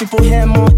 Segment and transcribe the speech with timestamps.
[0.00, 0.69] wondering, wondering where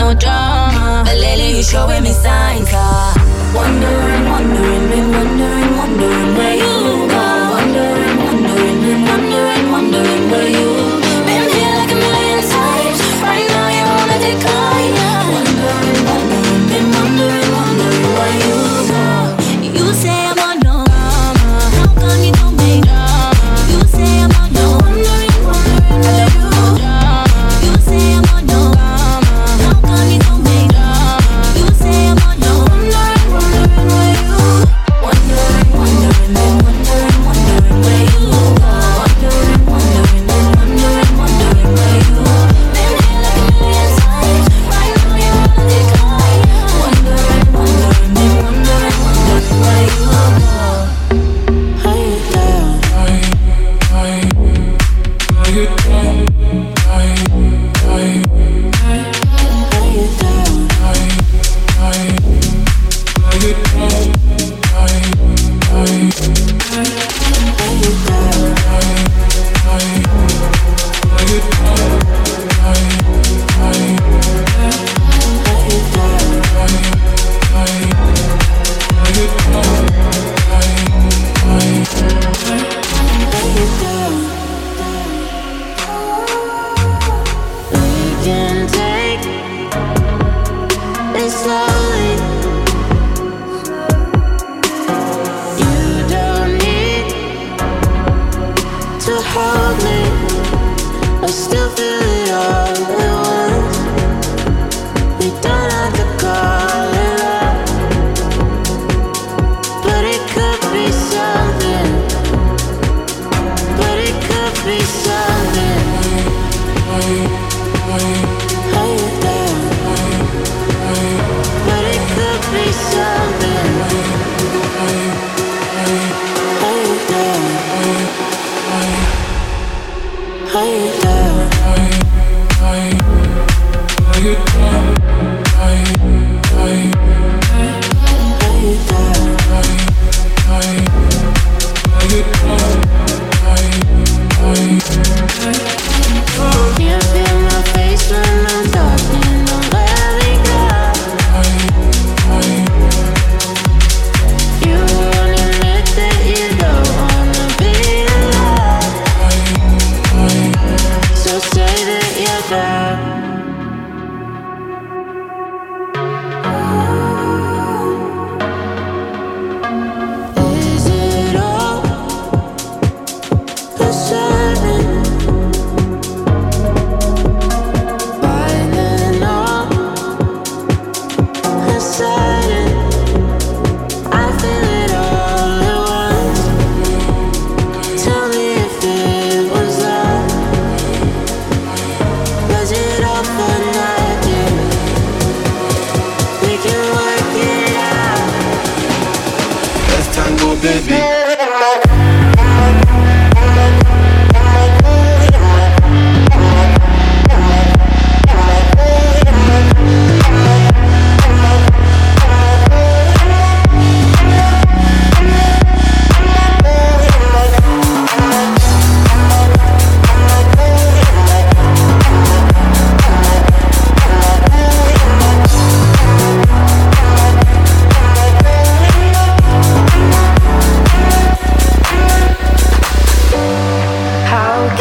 [0.00, 1.02] no drama.
[1.04, 3.12] But lately you showing me signs, ah.
[3.54, 6.99] Wondering, wondering, been wondering, wondering where you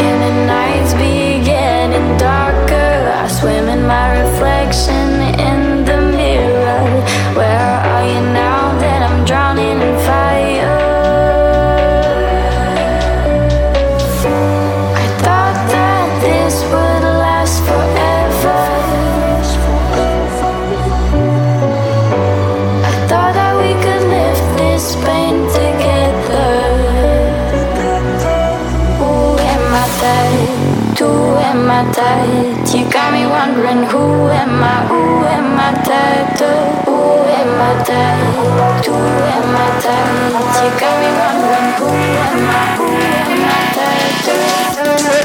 [0.00, 1.17] And the nights be.
[34.58, 34.88] am I?
[34.88, 36.50] Who am I tied to?
[36.86, 36.96] Who
[37.38, 38.90] am I tied to?
[38.90, 38.98] Who
[39.34, 40.64] am I tied?
[40.64, 41.88] You got me wondering who
[42.26, 42.76] am I?
[42.78, 45.17] Who am I tied to?